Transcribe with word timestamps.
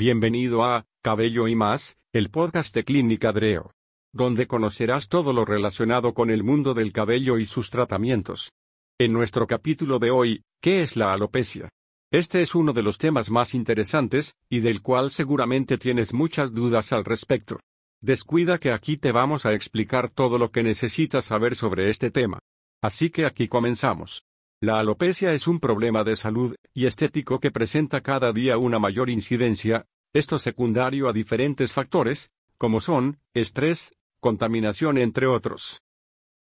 Bienvenido 0.00 0.62
a 0.62 0.86
Cabello 1.02 1.48
y 1.48 1.56
más, 1.56 1.98
el 2.12 2.30
podcast 2.30 2.72
de 2.72 2.84
Clínica 2.84 3.32
Dreo, 3.32 3.72
donde 4.12 4.46
conocerás 4.46 5.08
todo 5.08 5.32
lo 5.32 5.44
relacionado 5.44 6.14
con 6.14 6.30
el 6.30 6.44
mundo 6.44 6.72
del 6.72 6.92
cabello 6.92 7.36
y 7.36 7.44
sus 7.44 7.68
tratamientos. 7.68 8.52
En 8.96 9.12
nuestro 9.12 9.48
capítulo 9.48 9.98
de 9.98 10.12
hoy, 10.12 10.44
¿qué 10.62 10.84
es 10.84 10.94
la 10.94 11.12
alopecia? 11.12 11.70
Este 12.12 12.42
es 12.42 12.54
uno 12.54 12.72
de 12.72 12.84
los 12.84 12.96
temas 12.96 13.28
más 13.28 13.54
interesantes, 13.54 14.36
y 14.48 14.60
del 14.60 14.82
cual 14.82 15.10
seguramente 15.10 15.78
tienes 15.78 16.14
muchas 16.14 16.54
dudas 16.54 16.92
al 16.92 17.04
respecto. 17.04 17.58
Descuida 18.00 18.58
que 18.58 18.70
aquí 18.70 18.98
te 18.98 19.10
vamos 19.10 19.46
a 19.46 19.52
explicar 19.52 20.10
todo 20.10 20.38
lo 20.38 20.52
que 20.52 20.62
necesitas 20.62 21.24
saber 21.24 21.56
sobre 21.56 21.90
este 21.90 22.12
tema. 22.12 22.38
Así 22.80 23.10
que 23.10 23.26
aquí 23.26 23.48
comenzamos. 23.48 24.27
La 24.60 24.80
alopecia 24.80 25.32
es 25.34 25.46
un 25.46 25.60
problema 25.60 26.02
de 26.02 26.16
salud 26.16 26.56
y 26.74 26.86
estético 26.86 27.38
que 27.38 27.52
presenta 27.52 28.00
cada 28.00 28.32
día 28.32 28.58
una 28.58 28.80
mayor 28.80 29.08
incidencia, 29.08 29.86
esto 30.12 30.36
secundario 30.38 31.08
a 31.08 31.12
diferentes 31.12 31.72
factores, 31.72 32.32
como 32.56 32.80
son, 32.80 33.20
estrés, 33.34 33.94
contaminación 34.18 34.98
entre 34.98 35.28
otros. 35.28 35.82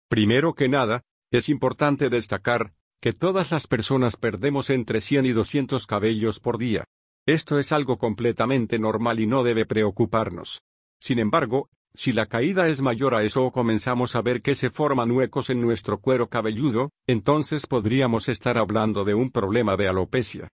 Primero 0.08 0.54
que 0.54 0.70
nada, 0.70 1.04
es 1.30 1.50
importante 1.50 2.10
destacar, 2.10 2.74
que 3.02 3.12
todas 3.12 3.52
las 3.52 3.68
personas 3.68 4.16
perdemos 4.16 4.70
entre 4.70 5.02
100 5.02 5.26
y 5.26 5.32
200 5.34 5.86
cabellos 5.86 6.40
por 6.40 6.58
día. 6.58 6.86
Esto 7.26 7.60
es 7.60 7.74
algo 7.74 7.98
completamente 7.98 8.80
normal 8.80 9.20
y 9.20 9.28
no 9.28 9.44
debe 9.44 9.66
preocuparnos. 9.66 10.62
Sin 10.98 11.20
embargo, 11.20 11.70
si 11.98 12.14
la 12.14 12.26
caída 12.26 12.68
es 12.68 12.82
mayor 12.82 13.16
a 13.16 13.24
eso 13.24 13.44
o 13.46 13.52
comenzamos 13.52 14.16
a 14.16 14.22
ver 14.22 14.42
que 14.42 14.56
se 14.56 14.70
forman 14.70 15.12
huecos 15.12 15.50
en 15.50 15.62
nuestro 15.62 16.00
cuero 16.00 16.28
cabelludo, 16.28 16.92
entonces 17.08 17.68
podríamos 17.68 18.30
estar 18.30 18.58
hablando 18.58 19.04
de 19.04 19.14
un 19.14 19.32
problema 19.32 19.76
de 19.78 19.88
alopecia. 19.88 20.50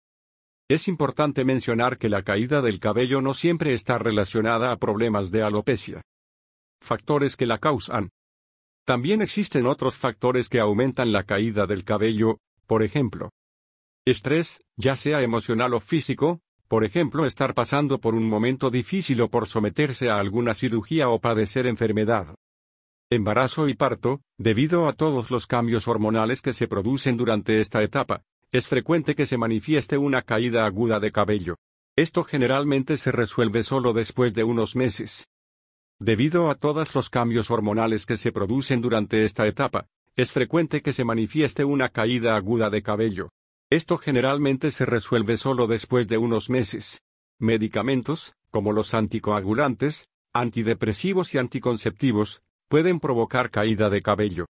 Es 0.70 0.88
importante 0.88 1.44
mencionar 1.44 1.98
que 1.98 2.10
la 2.10 2.24
caída 2.24 2.62
del 2.62 2.80
cabello 2.80 3.22
no 3.22 3.34
siempre 3.34 3.74
está 3.74 3.98
relacionada 3.98 4.72
a 4.72 4.78
problemas 4.78 5.32
de 5.32 5.44
alopecia. 5.44 6.02
Factores 6.82 7.36
que 7.36 7.46
la 7.46 7.58
causan. 7.58 8.10
También 8.86 9.22
existen 9.22 9.68
otros 9.68 9.98
factores 9.98 10.50
que 10.50 10.60
aumentan 10.60 11.12
la 11.12 11.24
caída 11.24 11.68
del 11.68 11.84
cabello, 11.84 12.40
por 12.68 12.84
ejemplo, 12.84 13.30
estrés, 14.06 14.64
ya 14.78 14.96
sea 14.96 15.22
emocional 15.22 15.74
o 15.74 15.80
físico, 15.80 16.42
por 16.72 16.86
ejemplo, 16.86 17.26
estar 17.26 17.54
pasando 17.54 18.00
por 18.00 18.16
un 18.16 18.30
momento 18.30 18.70
difícil 18.70 19.20
o 19.20 19.28
por 19.28 19.46
someterse 19.46 20.10
a 20.10 20.16
alguna 20.16 20.54
cirugía 20.56 21.10
o 21.10 21.20
padecer 21.20 21.68
enfermedad. 21.68 22.34
Embarazo 23.10 23.68
y 23.68 23.74
parto, 23.74 24.22
debido 24.38 24.88
a 24.88 24.94
todos 24.94 25.32
los 25.32 25.48
cambios 25.48 25.90
hormonales 25.90 26.42
que 26.42 26.54
se 26.54 26.70
producen 26.70 27.18
durante 27.18 27.60
esta 27.60 27.84
etapa, 27.84 28.24
es 28.54 28.70
frecuente 28.70 29.16
que 29.16 29.26
se 29.26 29.38
manifieste 29.38 29.98
una 29.98 30.22
caída 30.22 30.66
aguda 30.66 31.02
de 31.02 31.12
cabello. 31.12 31.58
Esto 31.98 32.24
generalmente 32.24 32.96
se 32.96 33.12
resuelve 33.12 33.64
solo 33.64 33.92
después 33.92 34.34
de 34.34 34.46
unos 34.46 34.78
meses. 34.78 35.28
Debido 36.00 36.50
a 36.50 36.56
todos 36.56 36.96
los 36.96 37.10
cambios 37.10 37.52
hormonales 37.52 38.06
que 38.06 38.16
se 38.16 38.32
producen 38.32 38.80
durante 38.80 39.26
esta 39.26 39.46
etapa, 39.46 39.88
es 40.16 40.32
frecuente 40.32 40.82
que 40.82 40.94
se 40.94 41.04
manifieste 41.04 41.66
una 41.66 41.90
caída 41.90 42.38
aguda 42.38 42.70
de 42.70 42.82
cabello. 42.82 43.28
Esto 43.72 43.98
generalmente 43.98 44.70
se 44.70 44.86
resuelve 44.86 45.38
solo 45.38 45.66
después 45.66 46.06
de 46.10 46.18
unos 46.18 46.50
meses. 46.50 47.04
Medicamentos, 47.40 48.34
como 48.50 48.74
los 48.74 48.94
anticoagulantes, 48.94 50.10
antidepresivos 50.34 51.34
y 51.34 51.38
anticonceptivos, 51.38 52.42
pueden 52.68 53.00
provocar 53.00 53.50
caída 53.50 53.90
de 53.90 54.02
cabello. 54.02 54.46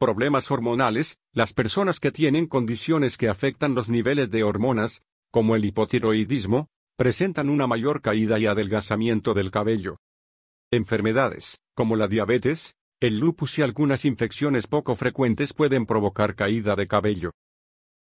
Problemas 0.00 0.50
hormonales, 0.50 1.18
las 1.34 1.52
personas 1.52 2.00
que 2.00 2.10
tienen 2.10 2.46
condiciones 2.46 3.18
que 3.18 3.28
afectan 3.28 3.74
los 3.74 3.90
niveles 3.90 4.30
de 4.30 4.44
hormonas, 4.44 5.02
como 5.30 5.54
el 5.54 5.66
hipotiroidismo, 5.66 6.68
presentan 6.96 7.50
una 7.50 7.66
mayor 7.66 8.00
caída 8.00 8.38
y 8.38 8.46
adelgazamiento 8.46 9.34
del 9.34 9.50
cabello. 9.50 9.98
Enfermedades, 10.70 11.60
como 11.74 11.96
la 11.96 12.08
diabetes, 12.08 12.76
el 12.98 13.18
lupus 13.18 13.58
y 13.58 13.62
algunas 13.62 14.06
infecciones 14.06 14.66
poco 14.66 14.96
frecuentes 14.96 15.52
pueden 15.52 15.84
provocar 15.84 16.34
caída 16.34 16.76
de 16.76 16.88
cabello. 16.88 17.32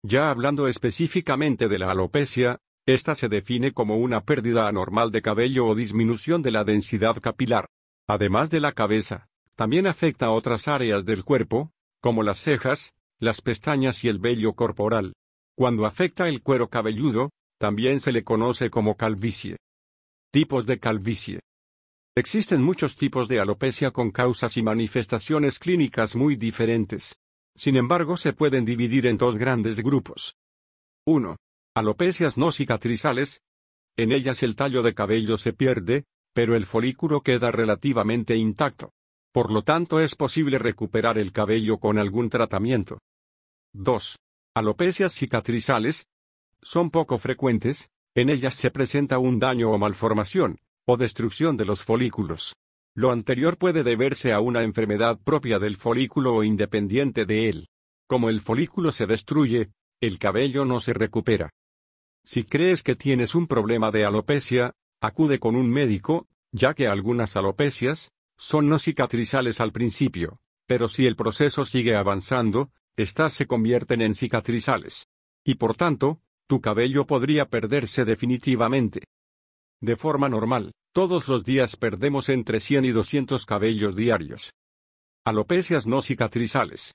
Ya 0.08 0.30
hablando 0.30 0.68
específicamente 0.68 1.68
de 1.68 1.80
la 1.80 1.90
alopecia, 1.90 2.60
esta 2.86 3.16
se 3.16 3.28
define 3.28 3.72
como 3.72 3.98
una 3.98 4.22
pérdida 4.22 4.68
anormal 4.68 5.10
de 5.10 5.24
cabello 5.24 5.66
o 5.66 5.74
disminución 5.74 6.44
de 6.44 6.52
la 6.52 6.64
densidad 6.64 7.20
capilar. 7.20 7.66
Además 8.08 8.52
de 8.52 8.60
la 8.60 8.74
cabeza, 8.74 9.26
también 9.56 9.88
afecta 9.88 10.28
a 10.28 10.32
otras 10.32 10.68
áreas 10.68 11.06
del 11.06 11.24
cuerpo, 11.24 11.72
como 12.02 12.22
las 12.22 12.38
cejas, 12.38 12.94
las 13.18 13.42
pestañas 13.42 14.04
y 14.04 14.08
el 14.08 14.20
vello 14.20 14.54
corporal. 14.54 15.14
Cuando 15.56 15.88
afecta 15.88 16.28
el 16.28 16.44
cuero 16.44 16.70
cabelludo, 16.70 17.32
también 17.58 18.00
se 18.00 18.12
le 18.12 18.24
conoce 18.24 18.70
como 18.70 18.98
calvicie. 18.98 19.58
Tipos 20.32 20.68
de 20.68 20.80
calvicie. 20.80 21.40
Existen 22.16 22.62
muchos 22.62 22.96
tipos 22.96 23.28
de 23.28 23.40
alopecia 23.40 23.90
con 23.90 24.12
causas 24.12 24.56
y 24.56 24.62
manifestaciones 24.62 25.58
clínicas 25.58 26.16
muy 26.16 26.36
diferentes. 26.36 27.16
Sin 27.56 27.78
embargo, 27.78 28.18
se 28.18 28.34
pueden 28.34 28.66
dividir 28.66 29.08
en 29.08 29.18
dos 29.18 29.38
grandes 29.38 29.82
grupos. 29.82 30.36
1. 31.06 31.38
Alopecias 31.76 32.38
no 32.38 32.52
cicatrizales. 32.52 33.42
En 33.96 34.12
ellas 34.12 34.44
el 34.44 34.56
tallo 34.56 34.84
de 34.84 34.94
cabello 34.94 35.38
se 35.38 35.54
pierde, 35.54 36.04
pero 36.34 36.56
el 36.56 36.66
folículo 36.66 37.22
queda 37.22 37.52
relativamente 37.52 38.36
intacto. 38.36 38.92
Por 39.32 39.52
lo 39.52 39.64
tanto, 39.64 40.00
es 40.00 40.16
posible 40.16 40.60
recuperar 40.60 41.18
el 41.18 41.32
cabello 41.32 41.78
con 41.78 41.98
algún 41.98 42.30
tratamiento. 42.30 43.00
2. 43.74 44.18
Alopecias 44.54 45.14
cicatrizales. 45.14 46.08
Son 46.62 46.90
poco 46.90 47.18
frecuentes, 47.18 47.90
en 48.16 48.30
ellas 48.30 48.56
se 48.56 48.72
presenta 48.72 49.20
un 49.20 49.40
daño 49.40 49.72
o 49.72 49.78
malformación, 49.78 50.60
o 50.86 50.98
destrucción 50.98 51.58
de 51.58 51.66
los 51.66 51.84
folículos. 51.84 52.56
Lo 52.96 53.12
anterior 53.12 53.58
puede 53.58 53.84
deberse 53.84 54.32
a 54.32 54.40
una 54.40 54.64
enfermedad 54.64 55.20
propia 55.22 55.60
del 55.60 55.76
folículo 55.76 56.34
o 56.34 56.44
independiente 56.44 57.26
de 57.26 57.50
él. 57.50 57.68
Como 58.08 58.30
el 58.30 58.40
folículo 58.40 58.94
se 58.94 59.06
destruye, 59.06 59.72
el 60.00 60.18
cabello 60.18 60.64
no 60.64 60.80
se 60.80 60.94
recupera. 60.94 61.50
Si 62.24 62.46
crees 62.46 62.84
que 62.84 62.96
tienes 62.96 63.36
un 63.36 63.48
problema 63.48 63.92
de 63.92 64.06
alopecia, 64.06 64.72
acude 65.02 65.40
con 65.40 65.58
un 65.58 65.70
médico, 65.70 66.28
ya 66.52 66.74
que 66.74 66.88
algunas 66.88 67.36
alopecias 67.36 68.12
son 68.38 68.70
no 68.70 68.80
cicatrizales 68.80 69.60
al 69.60 69.74
principio, 69.74 70.40
pero 70.66 70.88
si 70.88 71.06
el 71.06 71.18
proceso 71.18 71.66
sigue 71.66 71.96
avanzando, 71.96 72.72
éstas 72.96 73.34
se 73.34 73.46
convierten 73.46 74.02
en 74.02 74.16
cicatrizales. 74.16 75.08
Y 75.44 75.56
por 75.56 75.76
tanto, 75.76 76.22
tu 76.48 76.62
cabello 76.62 77.06
podría 77.06 77.50
perderse 77.50 78.06
definitivamente. 78.06 79.04
De 79.82 79.96
forma 79.96 80.30
normal, 80.30 80.72
todos 80.94 81.28
los 81.28 81.44
días 81.44 81.76
perdemos 81.76 82.30
entre 82.30 82.60
100 82.60 82.86
y 82.86 82.92
200 82.92 83.46
cabellos 83.46 83.96
diarios. 83.96 84.54
Alopecias 85.26 85.86
no 85.88 86.02
cicatrizales. 86.02 86.94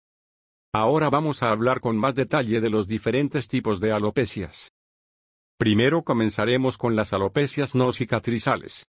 Ahora 0.73 1.11
vamos 1.11 1.43
a 1.43 1.51
hablar 1.51 1.81
con 1.81 1.99
más 1.99 2.15
detalle 2.15 2.61
de 2.61 2.71
los 2.71 2.89
diferentes 2.89 3.49
tipos 3.49 3.81
de 3.81 3.93
alopecias. 3.93 4.73
Primero 5.59 6.03
comenzaremos 6.03 6.79
con 6.79 6.97
las 6.97 7.13
alopecias 7.13 7.75
no 7.75 7.93
cicatrizales. 7.93 8.87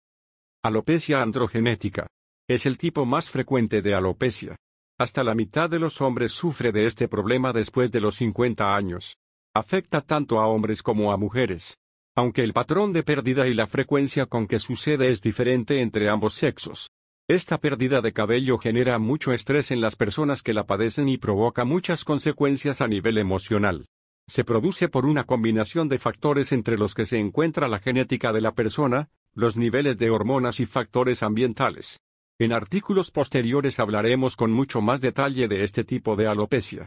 Alopecia 0.63 1.21
androgenética. 1.21 2.07
Es 2.47 2.65
el 2.65 2.77
tipo 2.77 3.05
más 3.05 3.29
frecuente 3.29 3.81
de 3.81 3.93
alopecia. 3.93 4.55
Hasta 4.97 5.23
la 5.23 5.35
mitad 5.35 5.69
de 5.69 5.77
los 5.77 6.01
hombres 6.01 6.31
sufre 6.31 6.71
de 6.71 6.87
este 6.87 7.07
problema 7.07 7.53
después 7.53 7.91
de 7.91 8.01
los 8.01 8.15
50 8.15 8.75
años. 8.75 9.17
Afecta 9.53 10.01
tanto 10.01 10.39
a 10.39 10.47
hombres 10.47 10.81
como 10.81 11.11
a 11.11 11.17
mujeres 11.17 11.75
aunque 12.15 12.43
el 12.43 12.53
patrón 12.53 12.93
de 12.93 13.03
pérdida 13.03 13.47
y 13.47 13.53
la 13.53 13.67
frecuencia 13.67 14.25
con 14.25 14.47
que 14.47 14.59
sucede 14.59 15.09
es 15.09 15.21
diferente 15.21 15.81
entre 15.81 16.09
ambos 16.09 16.33
sexos. 16.33 16.89
Esta 17.27 17.59
pérdida 17.59 18.01
de 18.01 18.13
cabello 18.13 18.57
genera 18.57 18.97
mucho 18.99 19.33
estrés 19.33 19.71
en 19.71 19.81
las 19.81 19.95
personas 19.95 20.41
que 20.41 20.53
la 20.53 20.65
padecen 20.65 21.09
y 21.09 21.17
provoca 21.17 21.65
muchas 21.65 22.05
consecuencias 22.05 22.81
a 22.81 22.87
nivel 22.87 23.17
emocional. 23.17 23.87
Se 24.27 24.43
produce 24.43 24.87
por 24.87 25.05
una 25.05 25.25
combinación 25.25 25.89
de 25.89 25.99
factores 25.99 26.51
entre 26.51 26.77
los 26.77 26.93
que 26.93 27.05
se 27.05 27.19
encuentra 27.19 27.67
la 27.67 27.79
genética 27.79 28.31
de 28.31 28.41
la 28.41 28.53
persona, 28.53 29.09
los 29.33 29.57
niveles 29.57 29.97
de 29.97 30.09
hormonas 30.09 30.59
y 30.59 30.65
factores 30.65 31.21
ambientales. 31.21 31.99
En 32.39 32.53
artículos 32.53 33.11
posteriores 33.11 33.79
hablaremos 33.79 34.35
con 34.35 34.51
mucho 34.51 34.81
más 34.81 35.01
detalle 35.01 35.47
de 35.47 35.63
este 35.63 35.83
tipo 35.83 36.15
de 36.15 36.27
alopecia. 36.27 36.85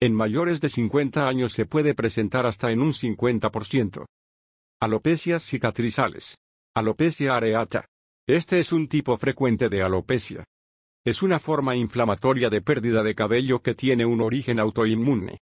En 0.00 0.14
mayores 0.14 0.60
de 0.60 0.68
50 0.68 1.26
años 1.26 1.52
se 1.52 1.66
puede 1.66 1.94
presentar 1.94 2.46
hasta 2.46 2.70
en 2.70 2.82
un 2.82 2.92
50%. 2.92 4.04
Alopecias 4.80 5.42
cicatrizales. 5.44 6.36
Alopecia 6.74 7.36
areata. 7.36 7.86
Este 8.26 8.58
es 8.58 8.72
un 8.72 8.88
tipo 8.88 9.16
frecuente 9.16 9.68
de 9.68 9.82
alopecia. 9.82 10.44
Es 11.06 11.22
una 11.22 11.38
forma 11.38 11.76
inflamatoria 11.76 12.50
de 12.50 12.60
pérdida 12.60 13.02
de 13.02 13.14
cabello 13.14 13.62
que 13.62 13.74
tiene 13.74 14.04
un 14.04 14.20
origen 14.20 14.58
autoinmune. 14.58 15.38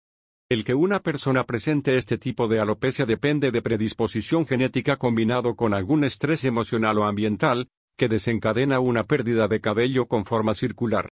El 0.49 0.63
que 0.63 0.73
una 0.73 1.01
persona 1.01 1.43
presente 1.43 1.97
este 1.97 2.17
tipo 2.17 2.47
de 2.47 2.59
alopecia 2.59 3.05
depende 3.05 3.51
de 3.51 3.61
predisposición 3.61 4.47
genética 4.47 4.95
combinado 4.95 5.55
con 5.55 5.73
algún 5.73 6.03
estrés 6.03 6.45
emocional 6.45 6.97
o 6.97 7.03
ambiental, 7.03 7.67
que 7.97 8.07
desencadena 8.07 8.79
una 8.79 9.03
pérdida 9.03 9.47
de 9.47 9.59
cabello 9.59 10.07
con 10.07 10.25
forma 10.25 10.55
circular. 10.55 11.09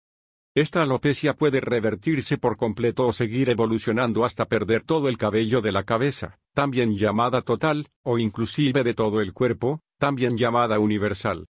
Esta 0.56 0.82
alopecia 0.82 1.34
puede 1.34 1.60
revertirse 1.60 2.38
por 2.38 2.56
completo 2.56 3.08
o 3.08 3.12
seguir 3.12 3.50
evolucionando 3.50 4.24
hasta 4.24 4.46
perder 4.46 4.84
todo 4.84 5.08
el 5.08 5.18
cabello 5.18 5.60
de 5.60 5.72
la 5.72 5.82
cabeza, 5.82 6.38
también 6.54 6.94
llamada 6.94 7.42
total, 7.42 7.88
o 8.04 8.18
inclusive 8.18 8.84
de 8.84 8.94
todo 8.94 9.20
el 9.20 9.32
cuerpo, 9.32 9.80
también 9.98 10.36
llamada 10.36 10.78
universal. 10.78 11.46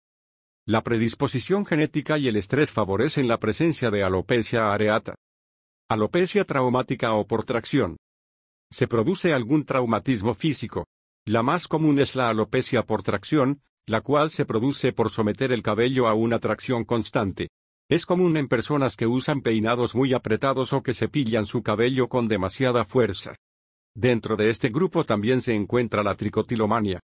La 0.67 0.83
predisposición 0.83 1.65
genética 1.65 2.19
y 2.19 2.27
el 2.27 2.35
estrés 2.35 2.71
favorecen 2.71 3.27
la 3.27 3.39
presencia 3.39 3.89
de 3.89 4.03
alopecia 4.03 4.71
areata. 4.71 5.15
Alopecia 5.89 6.45
traumática 6.45 7.13
o 7.13 7.25
por 7.25 7.43
tracción. 7.43 7.97
Se 8.69 8.87
produce 8.87 9.33
algún 9.33 9.65
traumatismo 9.65 10.35
físico. 10.35 10.85
La 11.25 11.41
más 11.41 11.67
común 11.67 11.99
es 11.99 12.15
la 12.15 12.29
alopecia 12.29 12.83
por 12.83 13.01
tracción, 13.01 13.61
la 13.87 14.01
cual 14.01 14.29
se 14.29 14.45
produce 14.45 14.93
por 14.93 15.09
someter 15.09 15.51
el 15.51 15.63
cabello 15.63 16.07
a 16.07 16.13
una 16.13 16.37
tracción 16.37 16.85
constante. 16.85 17.49
Es 17.91 18.05
común 18.05 18.37
en 18.37 18.47
personas 18.47 18.95
que 18.95 19.05
usan 19.05 19.41
peinados 19.41 19.95
muy 19.95 20.13
apretados 20.13 20.71
o 20.71 20.81
que 20.81 20.93
cepillan 20.93 21.45
su 21.45 21.61
cabello 21.61 22.07
con 22.07 22.29
demasiada 22.29 22.85
fuerza. 22.85 23.35
Dentro 23.93 24.37
de 24.37 24.49
este 24.49 24.69
grupo 24.69 25.03
también 25.03 25.41
se 25.41 25.53
encuentra 25.53 26.01
la 26.01 26.15
tricotilomania. 26.15 27.01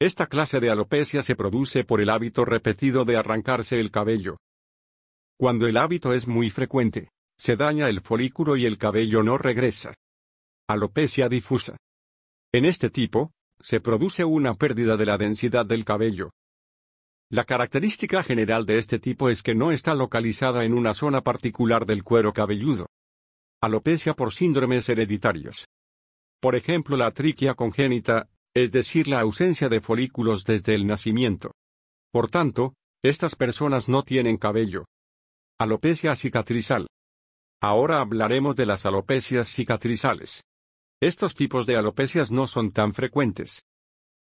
Esta 0.00 0.28
clase 0.28 0.58
de 0.58 0.70
alopecia 0.70 1.22
se 1.22 1.36
produce 1.36 1.84
por 1.84 2.00
el 2.00 2.08
hábito 2.08 2.46
repetido 2.46 3.04
de 3.04 3.18
arrancarse 3.18 3.78
el 3.78 3.90
cabello. 3.90 4.38
Cuando 5.38 5.66
el 5.66 5.76
hábito 5.76 6.14
es 6.14 6.26
muy 6.26 6.48
frecuente, 6.48 7.10
se 7.36 7.56
daña 7.56 7.90
el 7.90 8.00
folículo 8.00 8.56
y 8.56 8.64
el 8.64 8.78
cabello 8.78 9.22
no 9.22 9.36
regresa. 9.36 9.92
Alopecia 10.66 11.28
difusa. 11.28 11.76
En 12.54 12.64
este 12.64 12.88
tipo, 12.88 13.32
se 13.60 13.80
produce 13.80 14.24
una 14.24 14.54
pérdida 14.54 14.96
de 14.96 15.04
la 15.04 15.18
densidad 15.18 15.66
del 15.66 15.84
cabello. 15.84 16.30
La 17.32 17.44
característica 17.44 18.22
general 18.22 18.66
de 18.66 18.76
este 18.76 18.98
tipo 18.98 19.30
es 19.30 19.42
que 19.42 19.54
no 19.54 19.72
está 19.72 19.94
localizada 19.94 20.66
en 20.66 20.74
una 20.74 20.92
zona 20.92 21.22
particular 21.22 21.86
del 21.86 22.04
cuero 22.04 22.34
cabelludo. 22.34 22.90
Alopecia 23.62 24.12
por 24.12 24.34
síndromes 24.34 24.86
hereditarios. 24.90 25.66
Por 26.42 26.56
ejemplo, 26.56 26.94
la 26.98 27.10
triquia 27.10 27.54
congénita, 27.54 28.28
es 28.52 28.70
decir, 28.70 29.08
la 29.08 29.20
ausencia 29.20 29.70
de 29.70 29.80
folículos 29.80 30.44
desde 30.44 30.74
el 30.74 30.86
nacimiento. 30.86 31.52
Por 32.12 32.28
tanto, 32.28 32.74
estas 33.02 33.34
personas 33.34 33.88
no 33.88 34.02
tienen 34.02 34.36
cabello. 34.36 34.84
Alopecia 35.58 36.14
cicatrizal. 36.16 36.86
Ahora 37.62 38.00
hablaremos 38.00 38.56
de 38.56 38.66
las 38.66 38.84
alopecias 38.84 39.48
cicatrizales. 39.48 40.44
Estos 41.00 41.34
tipos 41.34 41.64
de 41.64 41.76
alopecias 41.76 42.30
no 42.30 42.46
son 42.46 42.72
tan 42.72 42.92
frecuentes. 42.92 43.64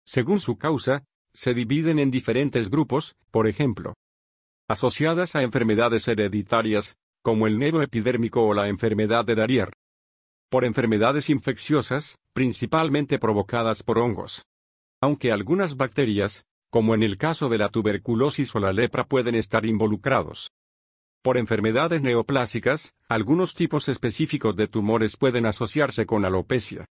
Según 0.06 0.38
su 0.38 0.56
causa, 0.56 1.02
se 1.34 1.54
dividen 1.54 1.98
en 1.98 2.10
diferentes 2.10 2.70
grupos, 2.70 3.16
por 3.30 3.46
ejemplo, 3.46 3.94
asociadas 4.68 5.36
a 5.36 5.42
enfermedades 5.42 6.08
hereditarias, 6.08 6.96
como 7.22 7.46
el 7.46 7.58
nevo 7.58 7.82
epidérmico 7.82 8.42
o 8.42 8.54
la 8.54 8.68
enfermedad 8.68 9.24
de 9.24 9.34
Darier. 9.34 9.72
Por 10.50 10.64
enfermedades 10.64 11.30
infecciosas, 11.30 12.18
principalmente 12.34 13.18
provocadas 13.18 13.82
por 13.82 13.98
hongos. 13.98 14.44
Aunque 15.00 15.32
algunas 15.32 15.76
bacterias, 15.76 16.44
como 16.70 16.94
en 16.94 17.02
el 17.02 17.18
caso 17.18 17.48
de 17.48 17.58
la 17.58 17.68
tuberculosis 17.68 18.54
o 18.54 18.60
la 18.60 18.72
lepra, 18.72 19.04
pueden 19.04 19.34
estar 19.34 19.64
involucrados. 19.66 20.50
Por 21.22 21.36
enfermedades 21.36 22.02
neoplásicas, 22.02 22.94
algunos 23.08 23.54
tipos 23.54 23.88
específicos 23.88 24.56
de 24.56 24.68
tumores 24.68 25.16
pueden 25.16 25.46
asociarse 25.46 26.06
con 26.06 26.24
alopecia. 26.24 26.86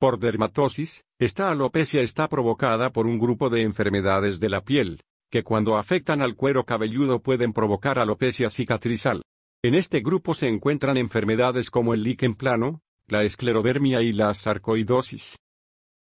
Por 0.00 0.18
dermatosis, 0.18 1.04
esta 1.18 1.50
alopecia 1.50 2.00
está 2.00 2.26
provocada 2.26 2.90
por 2.90 3.06
un 3.06 3.18
grupo 3.18 3.50
de 3.50 3.60
enfermedades 3.60 4.40
de 4.40 4.48
la 4.48 4.62
piel, 4.62 5.02
que 5.30 5.44
cuando 5.44 5.76
afectan 5.76 6.22
al 6.22 6.36
cuero 6.36 6.64
cabelludo 6.64 7.20
pueden 7.20 7.52
provocar 7.52 7.98
alopecia 7.98 8.48
cicatrizal. 8.48 9.22
En 9.62 9.74
este 9.74 10.00
grupo 10.00 10.32
se 10.32 10.48
encuentran 10.48 10.96
enfermedades 10.96 11.70
como 11.70 11.92
el 11.92 12.02
líquen 12.02 12.34
plano, 12.34 12.80
la 13.08 13.24
esclerodermia 13.24 14.00
y 14.00 14.12
la 14.12 14.32
sarcoidosis. 14.32 15.36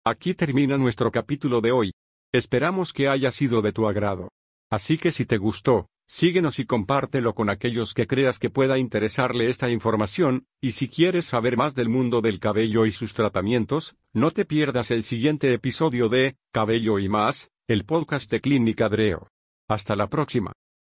Aquí 0.04 0.34
termina 0.34 0.76
nuestro 0.76 1.12
capítulo 1.12 1.60
de 1.60 1.70
hoy. 1.70 1.92
Esperamos 2.32 2.92
que 2.92 3.08
haya 3.08 3.30
sido 3.30 3.62
de 3.62 3.72
tu 3.72 3.86
agrado. 3.86 4.32
Así 4.72 4.98
que 4.98 5.12
si 5.12 5.24
te 5.24 5.38
gustó, 5.38 5.86
Síguenos 6.06 6.58
y 6.58 6.66
compártelo 6.66 7.34
con 7.34 7.48
aquellos 7.48 7.94
que 7.94 8.06
creas 8.06 8.38
que 8.38 8.50
pueda 8.50 8.78
interesarle 8.78 9.48
esta 9.48 9.70
información, 9.70 10.46
y 10.60 10.72
si 10.72 10.88
quieres 10.88 11.24
saber 11.24 11.56
más 11.56 11.74
del 11.74 11.88
mundo 11.88 12.20
del 12.20 12.40
cabello 12.40 12.84
y 12.84 12.90
sus 12.90 13.14
tratamientos, 13.14 13.96
no 14.12 14.30
te 14.30 14.44
pierdas 14.44 14.90
el 14.90 15.04
siguiente 15.04 15.52
episodio 15.52 16.10
de 16.10 16.36
Cabello 16.52 16.98
y 16.98 17.08
más, 17.08 17.50
el 17.68 17.84
podcast 17.84 18.30
de 18.30 18.42
Clínica 18.42 18.90
Dreo. 18.90 19.28
Hasta 19.66 19.96
la 19.96 20.08
próxima. 20.08 20.52